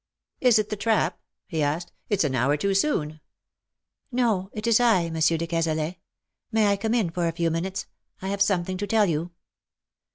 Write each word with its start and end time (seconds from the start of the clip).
"Is 0.49 0.57
it 0.57 0.69
the 0.69 0.75
trap?" 0.75 1.19
he 1.45 1.61
asked." 1.61 1.91
It's 2.09 2.23
an 2.23 2.33
hour 2.33 2.57
too 2.57 2.73
soon."" 2.73 3.19
No, 4.11 4.49
it 4.51 4.65
is 4.65 4.79
I, 4.79 5.11
Monsieur 5.11 5.37
de 5.37 5.45
Cazalet. 5.45 5.97
May 6.51 6.71
I 6.71 6.75
come 6.77 6.95
in 6.95 7.11
for 7.11 7.27
a 7.27 7.31
few 7.31 7.51
minutes? 7.51 7.85
I 8.19 8.29
have 8.29 8.41
something 8.41 8.77
to 8.77 8.87
tell 8.87 9.05
you." 9.05 9.29